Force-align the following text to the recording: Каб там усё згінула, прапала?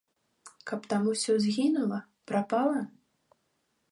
Каб 0.71 0.85
там 0.93 1.03
усё 1.11 1.35
згінула, 1.43 1.99
прапала? 2.31 2.81